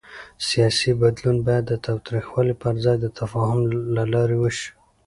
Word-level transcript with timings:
سیاسي 0.47 0.91
بدلون 1.01 1.37
باید 1.47 1.65
د 1.67 1.73
تاوتریخوالي 1.85 2.55
پر 2.61 2.73
ځای 2.83 2.97
د 3.01 3.07
تفاهم 3.19 3.59
له 3.95 4.03
لارې 4.13 4.37
وشي 4.39 4.69